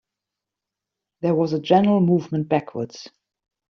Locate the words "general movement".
1.59-2.49